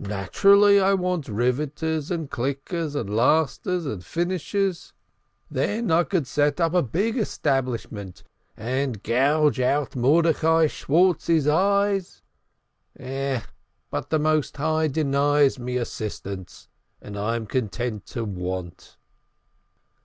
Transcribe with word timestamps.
Naturally 0.00 0.80
I 0.80 0.94
want 0.94 1.28
Riveters 1.28 2.10
and 2.10 2.28
Clickers 2.28 2.96
and 2.96 3.08
Lasters 3.14 3.86
and 3.86 4.04
Finishers. 4.04 4.92
Then 5.52 5.92
I 5.92 6.02
could 6.02 6.26
set 6.26 6.60
up 6.60 6.74
a 6.74 6.82
big 6.82 7.16
establishment 7.16 8.24
and 8.56 9.00
gouge 9.04 9.60
out 9.60 9.94
Mordecai 9.94 10.66
Schwartz's 10.66 11.46
eyes. 11.46 12.22
But 12.98 14.10
the 14.10 14.18
Most 14.18 14.56
High 14.56 14.88
denies 14.88 15.60
me 15.60 15.76
assistants, 15.76 16.66
and 17.00 17.16
I 17.16 17.36
am 17.36 17.46
content 17.46 18.04
to 18.06 18.24
want." 18.24 18.96